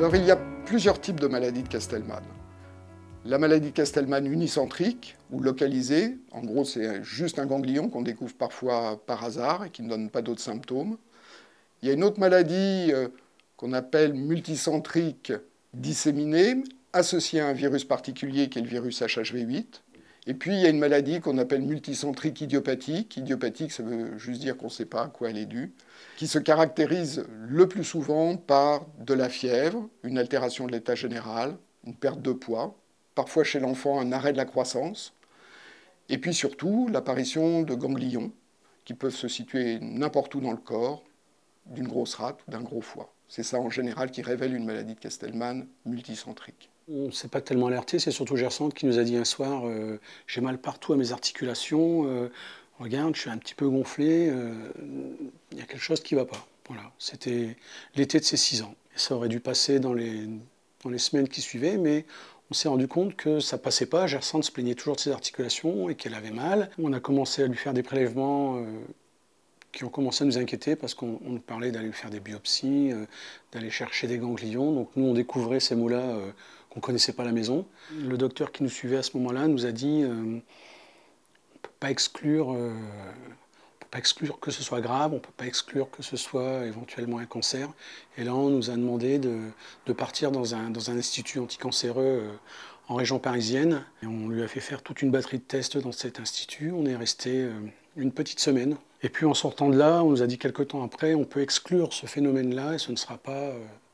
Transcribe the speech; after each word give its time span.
Alors 0.00 0.16
il 0.16 0.24
y 0.24 0.30
a 0.30 0.36
plusieurs 0.64 0.98
types 0.98 1.20
de 1.20 1.26
maladies 1.26 1.62
de 1.62 1.68
Castelman. 1.68 2.22
La 3.26 3.36
maladie 3.36 3.68
de 3.68 3.74
Castelman 3.74 4.24
unicentrique 4.24 5.18
ou 5.30 5.42
localisée, 5.42 6.16
en 6.30 6.40
gros 6.40 6.64
c'est 6.64 7.04
juste 7.04 7.38
un 7.38 7.44
ganglion 7.44 7.90
qu'on 7.90 8.00
découvre 8.00 8.32
parfois 8.32 8.98
par 9.04 9.22
hasard 9.22 9.66
et 9.66 9.70
qui 9.70 9.82
ne 9.82 9.90
donne 9.90 10.08
pas 10.08 10.22
d'autres 10.22 10.40
symptômes. 10.40 10.96
Il 11.82 11.88
y 11.88 11.90
a 11.90 11.92
une 11.92 12.02
autre 12.02 12.18
maladie 12.18 12.90
euh, 12.94 13.08
qu'on 13.58 13.74
appelle 13.74 14.14
multicentrique 14.14 15.34
disséminée, 15.74 16.64
associée 16.94 17.40
à 17.40 17.48
un 17.48 17.52
virus 17.52 17.84
particulier 17.84 18.48
qui 18.48 18.58
est 18.58 18.62
le 18.62 18.68
virus 18.68 19.02
HHV8. 19.02 19.82
Et 20.26 20.34
puis 20.34 20.52
il 20.52 20.60
y 20.60 20.66
a 20.66 20.68
une 20.68 20.78
maladie 20.78 21.20
qu'on 21.20 21.38
appelle 21.38 21.62
multicentrique 21.62 22.40
idiopathique. 22.40 23.16
Idiopathique, 23.16 23.72
ça 23.72 23.82
veut 23.82 24.18
juste 24.18 24.40
dire 24.40 24.56
qu'on 24.56 24.66
ne 24.66 24.70
sait 24.70 24.84
pas 24.84 25.04
à 25.04 25.08
quoi 25.08 25.30
elle 25.30 25.38
est 25.38 25.46
due, 25.46 25.72
qui 26.16 26.26
se 26.26 26.38
caractérise 26.38 27.24
le 27.48 27.68
plus 27.68 27.84
souvent 27.84 28.36
par 28.36 28.86
de 28.98 29.14
la 29.14 29.28
fièvre, 29.28 29.88
une 30.02 30.18
altération 30.18 30.66
de 30.66 30.72
l'état 30.72 30.94
général, 30.94 31.56
une 31.86 31.94
perte 31.94 32.20
de 32.20 32.32
poids, 32.32 32.76
parfois 33.14 33.44
chez 33.44 33.60
l'enfant 33.60 33.98
un 33.98 34.12
arrêt 34.12 34.32
de 34.32 34.36
la 34.36 34.44
croissance, 34.44 35.14
et 36.08 36.18
puis 36.18 36.34
surtout 36.34 36.88
l'apparition 36.88 37.62
de 37.62 37.74
ganglions 37.74 38.32
qui 38.84 38.94
peuvent 38.94 39.14
se 39.14 39.28
situer 39.28 39.78
n'importe 39.80 40.34
où 40.34 40.40
dans 40.40 40.50
le 40.50 40.56
corps, 40.56 41.04
d'une 41.66 41.88
grosse 41.88 42.16
rate 42.16 42.40
ou 42.46 42.50
d'un 42.50 42.62
gros 42.62 42.80
foie. 42.80 43.12
C'est 43.28 43.44
ça 43.44 43.60
en 43.60 43.70
général 43.70 44.10
qui 44.10 44.22
révèle 44.22 44.54
une 44.54 44.64
maladie 44.64 44.94
de 44.94 44.98
Castelman 44.98 45.66
multicentrique. 45.86 46.68
On 46.92 47.06
ne 47.06 47.10
s'est 47.10 47.28
pas 47.28 47.40
tellement 47.40 47.68
alerté, 47.68 48.00
c'est 48.00 48.10
surtout 48.10 48.36
Gersante 48.36 48.74
qui 48.74 48.84
nous 48.84 48.98
a 48.98 49.04
dit 49.04 49.16
un 49.16 49.24
soir 49.24 49.62
euh, 49.64 50.00
J'ai 50.26 50.40
mal 50.40 50.58
partout 50.58 50.92
à 50.92 50.96
mes 50.96 51.12
articulations, 51.12 52.06
euh, 52.06 52.32
regarde, 52.80 53.14
je 53.14 53.20
suis 53.20 53.30
un 53.30 53.38
petit 53.38 53.54
peu 53.54 53.68
gonflé, 53.68 54.28
euh, 54.28 54.52
il 55.52 55.58
y 55.58 55.60
a 55.60 55.64
quelque 55.66 55.82
chose 55.82 56.00
qui 56.00 56.14
ne 56.14 56.20
va 56.20 56.26
pas. 56.26 56.46
Voilà, 56.66 56.90
c'était 56.98 57.56
l'été 57.94 58.18
de 58.18 58.24
ses 58.24 58.36
6 58.36 58.62
ans. 58.62 58.74
Ça 58.96 59.14
aurait 59.14 59.28
dû 59.28 59.38
passer 59.38 59.78
dans 59.78 59.92
les, 59.94 60.28
semaines 60.98 61.28
qui 61.28 61.40
suivaient, 61.40 61.76
mais 61.76 62.06
on 62.50 62.54
s'est 62.54 62.68
rendu 62.68 62.88
compte 62.88 63.14
que 63.14 63.38
ça 63.38 63.56
passait 63.56 63.86
pas. 63.86 64.08
Gersante 64.08 64.42
se 64.42 64.50
plaignait 64.50 64.74
toujours 64.74 64.96
de 64.96 65.00
ses 65.00 65.12
articulations 65.12 65.90
et 65.90 65.94
qu'elle 65.94 66.14
avait 66.14 66.32
mal. 66.32 66.70
On 66.82 66.92
a 66.92 66.98
commencé 66.98 67.42
à 67.42 67.46
lui 67.46 67.56
faire 67.56 67.72
des 67.72 67.84
prélèvements 67.84 68.64
qui 69.72 69.84
ont 69.84 69.88
commencé 69.88 70.24
à 70.24 70.26
nous 70.26 70.38
inquiéter 70.38 70.76
parce 70.76 70.94
qu'on 70.94 71.20
nous 71.22 71.38
parlait 71.38 71.70
d'aller 71.70 71.92
faire 71.92 72.10
des 72.10 72.20
biopsies, 72.20 72.92
d'aller 73.52 73.70
chercher 73.70 74.06
des 74.06 74.18
ganglions. 74.18 74.72
Donc 74.72 74.90
nous, 74.96 75.06
on 75.06 75.14
découvrait 75.14 75.60
ces 75.60 75.76
mots-là 75.76 76.16
qu'on 76.70 76.78
ne 76.78 76.82
connaissait 76.82 77.12
pas 77.12 77.24
la 77.24 77.32
maison. 77.32 77.66
Le 77.98 78.16
docteur 78.16 78.52
qui 78.52 78.62
nous 78.62 78.68
suivait 78.68 78.96
à 78.96 79.02
ce 79.02 79.16
moment-là 79.16 79.48
nous 79.48 79.66
a 79.66 79.72
dit 79.72 80.02
euh, 80.02 80.12
on 80.12 80.22
ne 80.22 80.40
peut 81.60 81.70
pas 81.80 81.90
exclure. 81.90 82.52
Euh, 82.52 82.72
pas 83.90 83.98
exclure 83.98 84.38
que 84.38 84.52
ce 84.52 84.62
soit 84.62 84.80
grave, 84.80 85.10
on 85.10 85.16
ne 85.16 85.20
peut 85.20 85.32
pas 85.36 85.46
exclure 85.46 85.90
que 85.90 86.00
ce 86.00 86.16
soit 86.16 86.64
éventuellement 86.64 87.18
un 87.18 87.26
cancer. 87.26 87.68
Et 88.16 88.22
là, 88.22 88.36
on 88.36 88.48
nous 88.48 88.70
a 88.70 88.76
demandé 88.76 89.18
de, 89.18 89.50
partir 89.92 90.30
dans 90.30 90.54
un, 90.54 90.70
dans 90.70 90.92
un, 90.92 90.96
institut 90.96 91.40
anticancéreux 91.40 92.04
euh, 92.04 92.32
en 92.86 92.94
région 92.94 93.18
parisienne. 93.18 93.84
Et 94.04 94.06
on 94.06 94.28
lui 94.28 94.44
a 94.44 94.48
fait 94.48 94.60
faire 94.60 94.84
toute 94.84 95.02
une 95.02 95.10
batterie 95.10 95.38
de 95.38 95.42
tests 95.42 95.76
dans 95.76 95.90
cet 95.90 96.20
institut. 96.20 96.70
On 96.70 96.86
est 96.86 96.94
resté 96.94 97.48
une 97.96 98.12
petite 98.12 98.40
semaine. 98.40 98.76
Et 99.02 99.08
puis 99.08 99.26
en 99.26 99.34
sortant 99.34 99.68
de 99.68 99.76
là, 99.76 100.02
on 100.04 100.10
nous 100.10 100.22
a 100.22 100.26
dit 100.26 100.38
quelques 100.38 100.68
temps 100.68 100.82
après, 100.82 101.14
on 101.14 101.24
peut 101.24 101.40
exclure 101.40 101.92
ce 101.92 102.06
phénomène-là 102.06 102.74
et 102.74 102.78
ce 102.78 102.90
ne 102.92 102.96
sera 102.96 103.18
pas... 103.18 103.52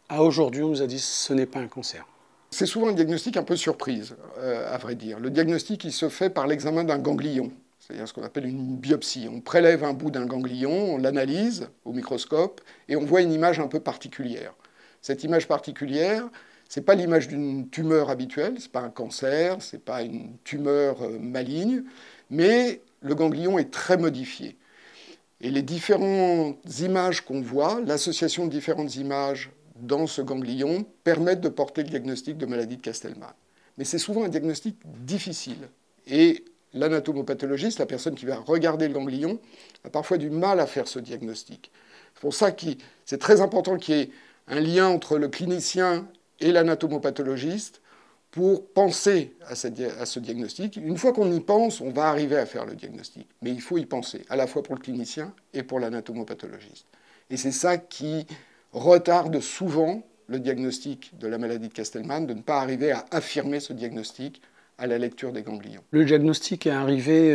À 0.08 0.22
aujourd'hui, 0.22 0.62
on 0.62 0.68
nous 0.68 0.82
a 0.82 0.86
dit 0.86 0.98
ce 0.98 1.32
n'est 1.32 1.46
pas 1.46 1.60
un 1.60 1.66
cancer. 1.66 2.06
C'est 2.50 2.66
souvent 2.66 2.88
un 2.88 2.92
diagnostic 2.92 3.36
un 3.36 3.42
peu 3.42 3.56
surprise, 3.56 4.16
euh, 4.38 4.72
à 4.72 4.78
vrai 4.78 4.94
dire. 4.94 5.18
Le 5.18 5.30
diagnostic, 5.30 5.84
il 5.84 5.92
se 5.92 6.08
fait 6.08 6.30
par 6.30 6.46
l'examen 6.46 6.84
d'un 6.84 6.98
ganglion, 6.98 7.50
c'est-à-dire 7.80 8.06
ce 8.08 8.12
qu'on 8.12 8.22
appelle 8.22 8.46
une 8.46 8.76
biopsie. 8.76 9.28
On 9.30 9.40
prélève 9.40 9.84
un 9.84 9.92
bout 9.92 10.10
d'un 10.10 10.26
ganglion, 10.26 10.94
on 10.94 10.98
l'analyse 10.98 11.68
au 11.84 11.92
microscope 11.92 12.60
et 12.88 12.96
on 12.96 13.04
voit 13.04 13.20
une 13.20 13.32
image 13.32 13.60
un 13.60 13.66
peu 13.66 13.80
particulière. 13.80 14.54
Cette 15.02 15.24
image 15.24 15.48
particulière, 15.48 16.28
ce 16.68 16.80
n'est 16.80 16.84
pas 16.84 16.94
l'image 16.94 17.28
d'une 17.28 17.68
tumeur 17.68 18.10
habituelle, 18.10 18.54
ce 18.58 18.64
n'est 18.64 18.72
pas 18.72 18.80
un 18.80 18.90
cancer, 18.90 19.60
ce 19.60 19.76
n'est 19.76 19.82
pas 19.82 20.02
une 20.02 20.36
tumeur 20.42 21.02
euh, 21.02 21.18
maligne, 21.18 21.84
mais 22.30 22.80
le 23.06 23.14
ganglion 23.14 23.58
est 23.58 23.70
très 23.70 23.96
modifié. 23.96 24.56
Et 25.40 25.50
les 25.50 25.62
différentes 25.62 26.58
images 26.80 27.20
qu'on 27.20 27.40
voit, 27.40 27.80
l'association 27.86 28.46
de 28.46 28.50
différentes 28.50 28.96
images 28.96 29.50
dans 29.76 30.06
ce 30.06 30.22
ganglion 30.22 30.84
permettent 31.04 31.40
de 31.40 31.48
porter 31.48 31.82
le 31.82 31.90
diagnostic 31.90 32.36
de 32.36 32.46
maladie 32.46 32.78
de 32.78 32.82
Castelman. 32.82 33.32
Mais 33.78 33.84
c'est 33.84 33.98
souvent 33.98 34.24
un 34.24 34.28
diagnostic 34.28 34.78
difficile. 35.04 35.68
Et 36.06 36.44
l'anatomopathologiste, 36.72 37.78
la 37.78 37.86
personne 37.86 38.14
qui 38.14 38.26
va 38.26 38.36
regarder 38.38 38.88
le 38.88 38.94
ganglion, 38.94 39.38
a 39.84 39.90
parfois 39.90 40.18
du 40.18 40.30
mal 40.30 40.58
à 40.58 40.66
faire 40.66 40.88
ce 40.88 40.98
diagnostic. 40.98 41.70
C'est 42.14 42.20
pour 42.20 42.34
ça 42.34 42.50
que 42.50 42.66
c'est 43.04 43.18
très 43.18 43.40
important 43.40 43.76
qu'il 43.76 43.96
y 43.96 44.00
ait 44.00 44.10
un 44.48 44.60
lien 44.60 44.88
entre 44.88 45.18
le 45.18 45.28
clinicien 45.28 46.08
et 46.40 46.50
l'anatomopathologiste 46.50 47.82
pour 48.36 48.66
penser 48.66 49.34
à 49.48 49.54
ce 49.54 50.18
diagnostic. 50.18 50.76
Une 50.76 50.98
fois 50.98 51.14
qu'on 51.14 51.32
y 51.32 51.40
pense, 51.40 51.80
on 51.80 51.88
va 51.88 52.08
arriver 52.08 52.36
à 52.36 52.44
faire 52.44 52.66
le 52.66 52.74
diagnostic. 52.74 53.26
Mais 53.40 53.50
il 53.50 53.62
faut 53.62 53.78
y 53.78 53.86
penser, 53.86 54.26
à 54.28 54.36
la 54.36 54.46
fois 54.46 54.62
pour 54.62 54.74
le 54.74 54.80
clinicien 54.82 55.32
et 55.54 55.62
pour 55.62 55.80
l'anatomopathologiste. 55.80 56.84
Et 57.30 57.38
c'est 57.38 57.50
ça 57.50 57.78
qui 57.78 58.26
retarde 58.74 59.40
souvent 59.40 60.02
le 60.26 60.38
diagnostic 60.38 61.18
de 61.18 61.28
la 61.28 61.38
maladie 61.38 61.68
de 61.68 61.72
Castelman, 61.72 62.26
de 62.26 62.34
ne 62.34 62.42
pas 62.42 62.60
arriver 62.60 62.92
à 62.92 63.06
affirmer 63.10 63.58
ce 63.58 63.72
diagnostic 63.72 64.42
à 64.76 64.86
la 64.86 64.98
lecture 64.98 65.32
des 65.32 65.40
ganglions. 65.40 65.82
Le 65.90 66.04
diagnostic 66.04 66.66
est 66.66 66.70
arrivé 66.70 67.34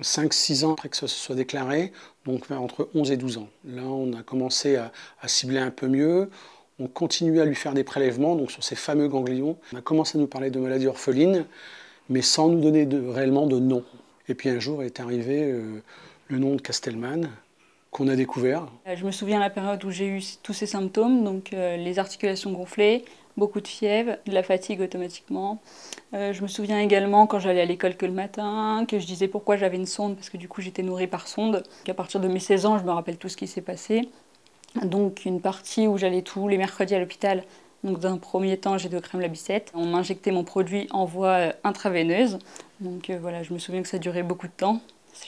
5-6 0.00 0.64
euh, 0.64 0.66
ans 0.68 0.72
après 0.72 0.88
que 0.88 0.96
ça 0.96 1.08
se 1.08 1.14
soit 1.14 1.34
déclaré, 1.34 1.92
donc 2.24 2.50
entre 2.50 2.88
11 2.94 3.10
et 3.10 3.18
12 3.18 3.36
ans. 3.36 3.48
Là, 3.66 3.82
on 3.82 4.14
a 4.14 4.22
commencé 4.22 4.76
à, 4.76 4.92
cibler 5.26 5.58
un 5.58 5.70
peu 5.70 5.88
mieux. 5.88 6.30
On 6.78 6.88
continue 6.88 7.40
à 7.40 7.46
lui 7.46 7.54
faire 7.54 7.72
des 7.72 7.84
prélèvements 7.84 8.36
donc 8.36 8.50
sur 8.50 8.62
ces 8.62 8.76
fameux 8.76 9.08
ganglions. 9.08 9.56
On 9.72 9.78
a 9.78 9.80
commencé 9.80 10.18
à 10.18 10.20
nous 10.20 10.26
parler 10.26 10.50
de 10.50 10.58
maladie 10.58 10.86
orpheline, 10.86 11.46
mais 12.10 12.20
sans 12.20 12.48
nous 12.48 12.60
donner 12.60 12.86
réellement 13.12 13.46
de 13.46 13.58
nom. 13.58 13.82
Et 14.28 14.34
puis 14.34 14.50
un 14.50 14.58
jour 14.58 14.82
est 14.82 15.00
arrivé 15.00 15.42
euh, 15.44 15.82
le 16.28 16.38
nom 16.38 16.54
de 16.54 16.60
Castelman, 16.60 17.30
qu'on 17.90 18.08
a 18.08 18.16
découvert 18.16 18.66
euh, 18.86 18.94
Je 18.94 19.06
me 19.06 19.10
souviens 19.10 19.40
la 19.40 19.48
période 19.48 19.82
où 19.84 19.90
j'ai 19.90 20.06
eu 20.06 20.22
tous 20.42 20.52
ces 20.52 20.66
symptômes, 20.66 21.24
donc 21.24 21.54
euh, 21.54 21.78
les 21.78 21.98
articulations 21.98 22.52
gonflées, 22.52 23.06
beaucoup 23.38 23.62
de 23.62 23.68
fièvre, 23.68 24.18
de 24.26 24.32
la 24.32 24.42
fatigue 24.42 24.82
automatiquement. 24.82 25.60
Je 26.12 26.40
me 26.40 26.48
souviens 26.48 26.80
également 26.80 27.26
quand 27.26 27.38
j'allais 27.38 27.60
à 27.60 27.66
l'école 27.66 27.96
que 27.96 28.06
le 28.06 28.12
matin, 28.12 28.86
que 28.88 28.98
je 28.98 29.06
disais 29.06 29.28
pourquoi 29.28 29.56
j'avais 29.56 29.76
une 29.76 29.84
sonde, 29.84 30.14
parce 30.14 30.30
que 30.30 30.38
du 30.38 30.48
coup 30.48 30.62
j'étais 30.62 30.82
nourrie 30.82 31.06
par 31.06 31.28
sonde. 31.28 31.62
À 31.86 31.92
partir 31.92 32.20
de 32.20 32.28
mes 32.28 32.38
16 32.38 32.64
ans, 32.64 32.78
je 32.78 32.84
me 32.84 32.90
rappelle 32.90 33.18
tout 33.18 33.28
ce 33.28 33.36
qui 33.36 33.46
s'est 33.46 33.60
passé. 33.60 34.08
Donc 34.82 35.24
une 35.24 35.40
partie 35.40 35.86
où 35.86 35.96
j'allais 35.98 36.22
tous 36.22 36.48
les 36.48 36.58
mercredis 36.58 36.94
à 36.94 36.98
l'hôpital. 36.98 37.44
Donc 37.84 38.00
d'un 38.00 38.18
premier 38.18 38.56
temps, 38.56 38.78
j'ai 38.78 38.88
de 38.88 38.98
crème 38.98 39.20
labicette. 39.20 39.70
On 39.74 39.86
m'injectait 39.86 40.32
mon 40.32 40.44
produit 40.44 40.88
en 40.90 41.04
voie 41.04 41.52
intraveineuse. 41.64 42.38
Donc 42.80 43.10
voilà, 43.10 43.42
je 43.42 43.52
me 43.52 43.58
souviens 43.58 43.82
que 43.82 43.88
ça 43.88 43.98
durait 43.98 44.22
beaucoup 44.22 44.46
de 44.46 44.52
temps. 44.52 44.80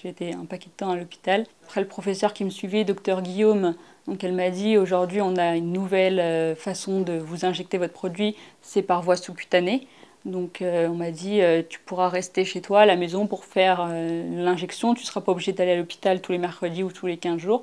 J'étais 0.03 0.35
un 0.35 0.45
paquet 0.45 0.67
de 0.67 0.77
temps 0.77 0.91
à 0.91 0.97
l'hôpital. 0.97 1.47
Après, 1.65 1.81
le 1.81 1.87
professeur 1.87 2.33
qui 2.33 2.45
me 2.45 2.51
suivait, 2.51 2.85
docteur 2.85 3.23
Guillaume, 3.23 3.75
donc 4.07 4.25
elle 4.25 4.33
m'a 4.33 4.51
dit 4.51 4.79
aujourd'hui 4.79 5.21
on 5.21 5.37
a 5.37 5.57
une 5.57 5.73
nouvelle 5.73 6.21
euh, 6.21 6.55
façon 6.55 7.01
de 7.01 7.13
vous 7.13 7.45
injecter 7.45 7.79
votre 7.79 7.93
produit, 7.93 8.37
c'est 8.63 8.83
par 8.83 9.03
voie 9.03 9.17
sous-cutanée. 9.17 9.87
Donc 10.25 10.63
euh, 10.63 10.89
on 10.89 10.95
m'a 10.95 11.11
dit 11.11 11.41
euh, 11.41 11.63
tu 11.69 11.79
pourras 11.81 12.09
rester 12.09 12.45
chez 12.45 12.61
toi 12.61 12.81
à 12.81 12.87
la 12.87 12.97
maison 12.97 13.27
pour 13.27 13.45
faire 13.45 13.87
l'injection, 13.89 14.95
tu 14.95 15.03
ne 15.03 15.07
seras 15.07 15.21
pas 15.21 15.33
obligé 15.33 15.53
d'aller 15.53 15.73
à 15.73 15.77
l'hôpital 15.77 16.21
tous 16.21 16.33
les 16.33 16.39
mercredis 16.39 16.83
ou 16.83 16.91
tous 16.91 17.07
les 17.07 17.17
15 17.17 17.39
jours. 17.39 17.63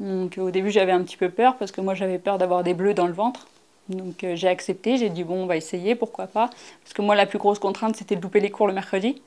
Donc 0.00 0.38
au 0.38 0.50
début 0.50 0.70
j'avais 0.70 0.92
un 0.92 1.02
petit 1.02 1.16
peu 1.16 1.28
peur 1.28 1.56
parce 1.56 1.72
que 1.72 1.80
moi 1.80 1.94
j'avais 1.94 2.18
peur 2.18 2.38
d'avoir 2.38 2.62
des 2.64 2.74
bleus 2.74 2.94
dans 2.94 3.06
le 3.06 3.12
ventre. 3.12 3.46
Donc 3.88 4.24
j'ai 4.34 4.48
accepté, 4.48 4.96
j'ai 4.96 5.10
dit 5.10 5.24
bon 5.24 5.44
on 5.44 5.46
va 5.46 5.56
essayer, 5.56 5.94
pourquoi 5.94 6.26
pas. 6.26 6.50
Parce 6.82 6.92
que 6.94 7.02
moi 7.02 7.14
la 7.14 7.26
plus 7.26 7.38
grosse 7.38 7.58
contrainte 7.58 7.96
c'était 7.96 8.16
de 8.16 8.22
louper 8.22 8.40
les 8.40 8.50
cours 8.50 8.66
le 8.66 8.72
mercredi 8.72 9.20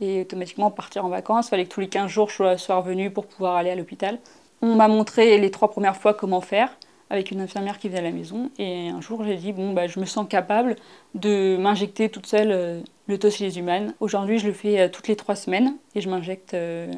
et 0.00 0.22
automatiquement 0.22 0.70
partir 0.70 1.04
en 1.04 1.08
vacances. 1.08 1.46
Il 1.46 1.50
fallait 1.50 1.64
que 1.64 1.74
tous 1.74 1.80
les 1.80 1.88
15 1.88 2.10
jours 2.10 2.30
je 2.30 2.56
sois 2.56 2.76
revenue 2.76 3.10
pour 3.10 3.26
pouvoir 3.26 3.56
aller 3.56 3.70
à 3.70 3.74
l'hôpital. 3.74 4.18
On 4.62 4.76
m'a 4.76 4.88
montré 4.88 5.36
les 5.38 5.50
trois 5.50 5.70
premières 5.70 5.96
fois 5.96 6.14
comment 6.14 6.40
faire 6.40 6.70
avec 7.10 7.30
une 7.30 7.40
infirmière 7.40 7.78
qui 7.78 7.88
venait 7.88 8.00
à 8.00 8.02
la 8.02 8.10
maison. 8.10 8.50
Et 8.58 8.88
un 8.88 9.00
jour, 9.00 9.24
j'ai 9.24 9.36
dit, 9.36 9.52
bon, 9.52 9.72
bah, 9.72 9.86
je 9.86 10.00
me 10.00 10.04
sens 10.04 10.26
capable 10.28 10.76
de 11.14 11.56
m'injecter 11.58 12.08
toute 12.08 12.26
seule 12.26 12.50
euh, 12.50 12.80
le 13.06 13.18
tocilizumab. 13.18 13.92
Aujourd'hui, 14.00 14.38
je 14.38 14.46
le 14.46 14.52
fais 14.52 14.80
euh, 14.80 14.88
toutes 14.88 15.08
les 15.08 15.16
trois 15.16 15.36
semaines 15.36 15.76
et 15.94 16.00
je 16.00 16.08
m'injecte 16.08 16.54
euh, 16.54 16.92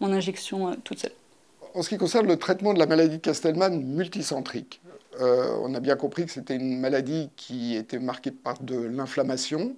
mon 0.00 0.12
injection 0.12 0.76
toute 0.84 1.00
seule. 1.00 1.12
En 1.72 1.82
ce 1.82 1.88
qui 1.88 1.98
concerne 1.98 2.26
le 2.26 2.36
traitement 2.36 2.74
de 2.74 2.80
la 2.80 2.86
maladie 2.86 3.18
de 3.18 3.22
Castelman 3.22 3.80
multicentrique, 3.84 4.80
on 5.20 5.74
a 5.74 5.80
bien 5.80 5.94
compris 5.94 6.26
que 6.26 6.32
c'était 6.32 6.56
une 6.56 6.80
maladie 6.80 7.30
qui 7.36 7.76
était 7.76 8.00
marquée 8.00 8.32
par 8.32 8.58
de 8.60 8.76
l'inflammation, 8.76 9.76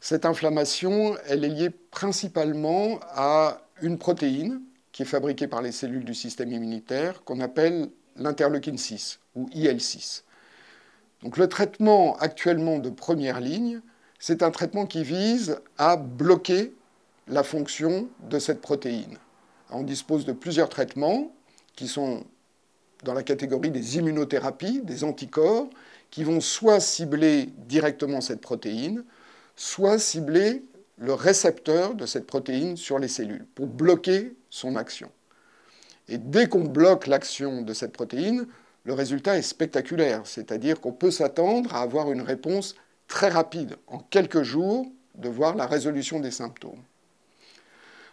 cette 0.00 0.26
inflammation, 0.26 1.16
elle 1.26 1.44
est 1.44 1.48
liée 1.48 1.70
principalement 1.70 3.00
à 3.14 3.62
une 3.80 3.96
protéine 3.96 4.60
qui 4.92 5.02
est 5.02 5.06
fabriquée 5.06 5.46
par 5.46 5.62
les 5.62 5.72
cellules 5.72 6.04
du 6.04 6.14
système 6.14 6.52
immunitaire 6.52 7.24
qu'on 7.24 7.40
appelle 7.40 7.88
l'interleukine 8.16 8.76
6 8.76 9.18
ou 9.34 9.48
IL6. 9.54 10.24
Donc 11.22 11.38
le 11.38 11.48
traitement 11.48 12.16
actuellement 12.18 12.78
de 12.78 12.90
première 12.90 13.40
ligne, 13.40 13.80
c'est 14.18 14.42
un 14.42 14.50
traitement 14.50 14.84
qui 14.84 15.04
vise 15.04 15.58
à 15.78 15.96
bloquer 15.96 16.74
la 17.26 17.42
fonction 17.42 18.08
de 18.28 18.38
cette 18.38 18.60
protéine. 18.60 19.16
On 19.70 19.82
dispose 19.82 20.24
de 20.24 20.32
plusieurs 20.32 20.68
traitements 20.68 21.32
qui 21.74 21.88
sont 21.88 22.24
dans 23.02 23.14
la 23.14 23.22
catégorie 23.22 23.70
des 23.70 23.98
immunothérapies, 23.98 24.80
des 24.82 25.04
anticorps, 25.04 25.68
qui 26.10 26.24
vont 26.24 26.40
soit 26.40 26.80
cibler 26.80 27.48
directement 27.66 28.20
cette 28.20 28.40
protéine, 28.40 29.04
soit 29.56 29.98
cibler 29.98 30.62
le 30.96 31.12
récepteur 31.12 31.94
de 31.94 32.06
cette 32.06 32.26
protéine 32.26 32.76
sur 32.76 32.98
les 32.98 33.08
cellules 33.08 33.46
pour 33.54 33.66
bloquer 33.66 34.34
son 34.48 34.76
action. 34.76 35.10
Et 36.08 36.18
dès 36.18 36.48
qu'on 36.48 36.64
bloque 36.64 37.06
l'action 37.06 37.62
de 37.62 37.72
cette 37.72 37.92
protéine, 37.92 38.46
le 38.84 38.92
résultat 38.92 39.38
est 39.38 39.42
spectaculaire, 39.42 40.22
c'est-à-dire 40.24 40.80
qu'on 40.80 40.92
peut 40.92 41.10
s'attendre 41.10 41.74
à 41.74 41.80
avoir 41.80 42.12
une 42.12 42.20
réponse 42.20 42.74
très 43.08 43.28
rapide, 43.28 43.76
en 43.86 43.98
quelques 43.98 44.42
jours, 44.42 44.86
de 45.14 45.28
voir 45.28 45.56
la 45.56 45.66
résolution 45.66 46.20
des 46.20 46.30
symptômes. 46.30 46.82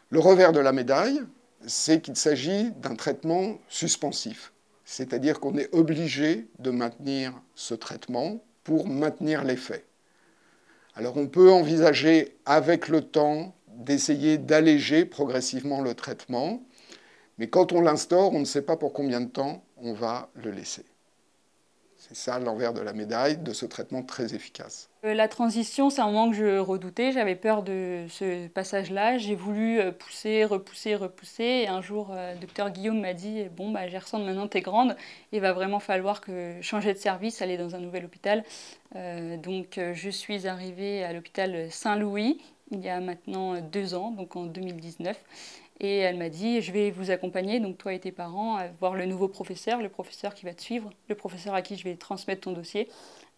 Le 0.09 0.19
revers 0.19 0.53
de 0.53 0.59
la 0.59 0.71
médaille, 0.71 1.21
c'est 1.67 2.01
qu'il 2.01 2.15
s'agit 2.15 2.71
d'un 2.71 2.95
traitement 2.95 3.57
suspensif, 3.67 4.53
c'est-à-dire 4.85 5.39
qu'on 5.39 5.57
est 5.57 5.73
obligé 5.73 6.47
de 6.59 6.71
maintenir 6.71 7.33
ce 7.55 7.73
traitement 7.73 8.43
pour 8.63 8.87
maintenir 8.87 9.43
l'effet. 9.43 9.85
Alors 10.95 11.17
on 11.17 11.27
peut 11.27 11.51
envisager 11.51 12.37
avec 12.45 12.87
le 12.87 13.01
temps 13.01 13.55
d'essayer 13.67 14.37
d'alléger 14.37 15.05
progressivement 15.05 15.81
le 15.81 15.95
traitement, 15.95 16.61
mais 17.37 17.49
quand 17.49 17.71
on 17.71 17.81
l'instaure, 17.81 18.33
on 18.33 18.39
ne 18.39 18.45
sait 18.45 18.61
pas 18.61 18.77
pour 18.77 18.93
combien 18.93 19.21
de 19.21 19.29
temps 19.29 19.63
on 19.77 19.93
va 19.93 20.29
le 20.35 20.51
laisser. 20.51 20.85
C'est 21.97 22.15
ça 22.15 22.37
l'envers 22.39 22.73
de 22.73 22.81
la 22.81 22.93
médaille 22.93 23.37
de 23.37 23.53
ce 23.53 23.65
traitement 23.65 24.03
très 24.03 24.35
efficace. 24.35 24.90
Euh, 25.03 25.15
la 25.15 25.27
transition, 25.27 25.89
c'est 25.89 26.01
un 26.01 26.05
moment 26.05 26.29
que 26.29 26.35
je 26.35 26.59
redoutais. 26.59 27.11
J'avais 27.11 27.35
peur 27.35 27.63
de 27.63 28.05
ce 28.09 28.47
passage-là. 28.47 29.17
J'ai 29.17 29.33
voulu 29.33 29.79
euh, 29.79 29.91
pousser, 29.91 30.45
repousser, 30.45 30.95
repousser. 30.95 31.65
Un 31.67 31.81
jour, 31.81 32.09
euh, 32.11 32.35
docteur 32.35 32.69
Guillaume 32.69 32.99
m'a 33.01 33.13
dit 33.13 33.45
Bon, 33.57 33.71
bah, 33.71 33.87
Gerson, 33.87 34.19
maintenant 34.19 34.47
tu 34.47 34.57
es 34.57 34.61
grande. 34.61 34.95
Il 35.31 35.41
va 35.41 35.53
vraiment 35.53 35.79
falloir 35.79 36.21
que 36.21 36.61
changer 36.61 36.93
de 36.93 36.99
service, 36.99 37.41
aller 37.41 37.57
dans 37.57 37.75
un 37.75 37.79
nouvel 37.79 38.05
hôpital. 38.05 38.43
donc, 39.43 39.79
je 39.93 40.09
suis 40.09 40.47
arrivée 40.47 41.03
à 41.03 41.13
l'hôpital 41.13 41.71
Saint-Louis 41.71 42.39
il 42.71 42.79
y 42.81 42.89
a 42.89 42.99
maintenant 42.99 43.59
deux 43.61 43.93
ans, 43.93 44.11
donc 44.11 44.35
en 44.35 44.45
2019. 44.45 45.17
Et 45.83 45.97
elle 45.97 46.17
m'a 46.17 46.29
dit, 46.29 46.61
je 46.61 46.71
vais 46.71 46.91
vous 46.91 47.09
accompagner, 47.09 47.59
donc 47.59 47.77
toi 47.77 47.93
et 47.93 47.99
tes 47.99 48.11
parents, 48.11 48.55
à 48.55 48.67
voir 48.67 48.93
le 48.93 49.07
nouveau 49.07 49.27
professeur, 49.27 49.81
le 49.81 49.89
professeur 49.89 50.35
qui 50.35 50.45
va 50.45 50.53
te 50.53 50.61
suivre, 50.61 50.91
le 51.09 51.15
professeur 51.15 51.55
à 51.55 51.63
qui 51.63 51.75
je 51.75 51.83
vais 51.83 51.95
transmettre 51.95 52.41
ton 52.41 52.51
dossier. 52.51 52.87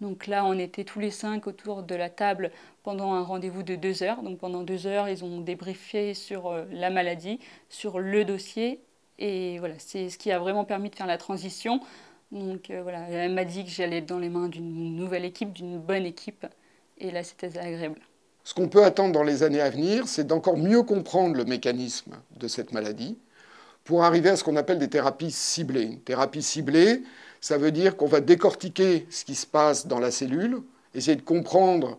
Donc 0.02 0.28
là, 0.28 0.44
on 0.44 0.60
était 0.60 0.84
tous 0.84 1.00
les 1.00 1.12
cinq 1.12 1.48
autour 1.48 1.84
de 1.84 1.96
la 1.96 2.10
table 2.10 2.52
pendant 2.84 3.14
un 3.14 3.24
rendez-vous 3.24 3.64
de 3.64 3.76
deux 3.76 4.04
heures. 4.04 4.22
Donc 4.24 4.40
pendant 4.40 4.64
deux 4.64 4.88
heures, 4.88 5.08
ils 5.08 5.24
ont 5.24 5.40
débriefé 5.40 6.14
sur 6.14 6.48
euh, 6.48 6.66
la 6.72 6.90
maladie, 6.90 7.40
sur 7.70 8.00
le 8.00 8.26
dossier. 8.26 8.82
Et 9.20 9.58
voilà, 9.60 9.76
c'est 9.78 10.10
ce 10.10 10.18
qui 10.18 10.30
a 10.32 10.40
vraiment 10.40 10.66
permis 10.66 10.90
de 10.90 10.96
faire 10.96 11.08
la 11.08 11.18
transition. 11.18 11.80
Donc 12.32 12.70
euh, 12.72 12.82
voilà, 12.84 13.08
elle 13.10 13.34
m'a 13.34 13.46
dit 13.46 13.64
que 13.64 13.70
j'allais 13.70 14.00
être 14.00 14.08
dans 14.08 14.20
les 14.20 14.30
mains 14.30 14.50
d'une 14.50 14.98
nouvelle 14.98 15.24
équipe, 15.24 15.54
d'une 15.54 15.80
bonne 15.80 16.06
équipe. 16.06 16.46
Et 16.98 17.10
là, 17.12 17.24
c'était 17.24 17.58
agréable. 17.58 18.02
Ce 18.44 18.54
qu'on 18.54 18.68
peut 18.68 18.84
attendre 18.84 19.14
dans 19.14 19.24
les 19.24 19.44
années 19.44 19.62
à 19.62 19.70
venir, 19.70 20.08
c'est 20.08 20.28
d'encore 20.28 20.58
mieux 20.58 20.84
comprendre 20.84 21.38
le 21.38 21.46
mécanisme 21.46 22.14
de 22.38 22.48
cette 22.48 22.74
maladie 22.74 23.18
pour 23.86 24.04
arriver 24.04 24.30
à 24.30 24.36
ce 24.36 24.44
qu'on 24.44 24.58
appelle 24.58 24.80
des 24.80 24.90
thérapies 24.90 25.32
ciblées. 25.32 25.84
Une 25.84 26.00
thérapie 26.00 26.44
ciblée, 26.44 27.04
ça 27.40 27.58
veut 27.58 27.72
dire 27.72 27.96
qu'on 27.96 28.08
va 28.08 28.20
décortiquer 28.20 29.06
ce 29.10 29.24
qui 29.24 29.36
se 29.36 29.46
passe 29.46 29.88
dans 29.88 30.00
la 30.00 30.12
cellule, 30.12 30.62
essayer 30.94 31.16
de 31.16 31.22
comprendre 31.22 31.98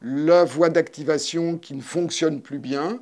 la 0.00 0.44
voie 0.44 0.70
d'activation 0.70 1.58
qui 1.58 1.74
ne 1.74 1.82
fonctionne 1.82 2.40
plus 2.40 2.58
bien 2.58 3.00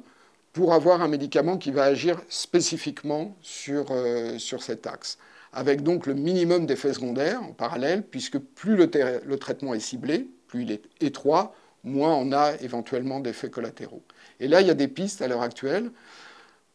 pour 0.52 0.72
avoir 0.72 1.02
un 1.02 1.08
médicament 1.08 1.58
qui 1.58 1.70
va 1.70 1.84
agir 1.84 2.20
spécifiquement 2.28 3.36
sur, 3.42 3.86
euh, 3.90 4.38
sur 4.38 4.62
cet 4.62 4.86
axe. 4.86 5.18
Avec 5.52 5.82
donc 5.82 6.06
le 6.06 6.14
minimum 6.14 6.66
d'effets 6.66 6.94
secondaires 6.94 7.42
en 7.42 7.52
parallèle, 7.52 8.02
puisque 8.02 8.38
plus 8.38 8.76
le, 8.76 8.90
le 9.24 9.36
traitement 9.38 9.74
est 9.74 9.80
ciblé, 9.80 10.26
plus 10.48 10.62
il 10.62 10.72
est 10.72 10.82
étroit, 11.00 11.54
moins 11.88 12.14
on 12.14 12.32
a 12.32 12.52
éventuellement 12.60 13.20
d'effets 13.20 13.50
collatéraux. 13.50 14.02
Et 14.40 14.48
là, 14.48 14.60
il 14.60 14.66
y 14.66 14.70
a 14.70 14.74
des 14.74 14.88
pistes 14.88 15.22
à 15.22 15.28
l'heure 15.28 15.42
actuelle 15.42 15.90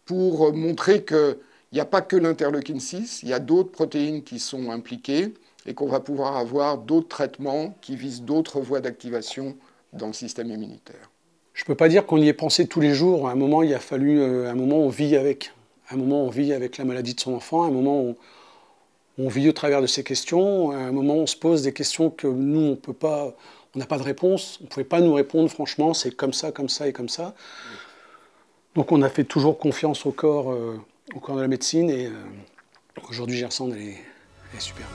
pour 0.05 0.53
montrer 0.53 1.03
qu'il 1.03 1.37
n'y 1.71 1.79
a 1.79 1.85
pas 1.85 2.01
que 2.01 2.15
l'interleukine 2.15 2.79
6, 2.79 3.21
il 3.23 3.29
y 3.29 3.33
a 3.33 3.39
d'autres 3.39 3.71
protéines 3.71 4.23
qui 4.23 4.39
sont 4.39 4.71
impliquées 4.71 5.33
et 5.65 5.73
qu'on 5.73 5.87
va 5.87 5.99
pouvoir 5.99 6.37
avoir 6.37 6.77
d'autres 6.77 7.07
traitements 7.07 7.75
qui 7.81 7.95
visent 7.95 8.23
d'autres 8.23 8.59
voies 8.59 8.81
d'activation 8.81 9.55
dans 9.93 10.07
le 10.07 10.13
système 10.13 10.49
immunitaire. 10.49 11.09
Je 11.53 11.63
ne 11.63 11.67
peux 11.67 11.75
pas 11.75 11.87
dire 11.87 12.05
qu'on 12.05 12.17
y 12.17 12.27
ait 12.27 12.33
pensé 12.33 12.67
tous 12.67 12.81
les 12.81 12.93
jours. 12.93 13.29
À 13.29 13.31
un 13.31 13.35
moment, 13.35 13.61
il 13.61 13.73
a 13.73 13.79
fallu, 13.79 14.19
euh, 14.19 14.49
un 14.49 14.55
moment, 14.55 14.77
on 14.77 14.89
vit 14.89 15.15
avec. 15.15 15.51
un 15.89 15.97
moment, 15.97 16.23
on 16.23 16.29
vit 16.29 16.51
avec 16.51 16.77
la 16.77 16.85
maladie 16.85 17.13
de 17.13 17.19
son 17.19 17.33
enfant. 17.35 17.63
À 17.63 17.67
un 17.67 17.71
moment, 17.71 18.01
on, 18.01 18.15
on 19.19 19.27
vit 19.27 19.47
au 19.49 19.51
travers 19.51 19.81
de 19.81 19.87
ces 19.87 20.03
questions. 20.03 20.71
À 20.71 20.77
un 20.77 20.91
moment, 20.91 21.15
on 21.15 21.27
se 21.27 21.37
pose 21.37 21.61
des 21.61 21.73
questions 21.73 22.09
que 22.09 22.27
nous, 22.27 22.59
on 22.59 22.69
ne 22.71 22.75
peut 22.75 22.93
pas, 22.93 23.35
on 23.75 23.79
n'a 23.79 23.85
pas 23.85 23.97
de 23.97 24.03
réponse, 24.03 24.59
on 24.61 24.65
ne 24.65 24.69
pouvait 24.69 24.83
pas 24.83 25.01
nous 25.01 25.13
répondre 25.13 25.49
franchement, 25.49 25.93
c'est 25.93 26.11
comme 26.11 26.33
ça, 26.33 26.51
comme 26.51 26.69
ça 26.69 26.87
et 26.87 26.93
comme 26.93 27.09
ça. 27.09 27.33
Donc 28.75 28.91
on 28.91 29.01
a 29.01 29.09
fait 29.09 29.23
toujours 29.23 29.57
confiance 29.57 30.05
au 30.05 30.11
corps, 30.11 30.51
euh, 30.51 30.79
au 31.15 31.19
corps 31.19 31.35
de 31.35 31.41
la 31.41 31.47
médecine 31.47 31.89
et 31.89 32.07
euh, 32.07 32.11
aujourd'hui 33.09 33.37
Gerson 33.37 33.71
elle 33.71 33.81
est, 33.81 33.97
elle 34.51 34.57
est 34.57 34.61
super. 34.61 34.87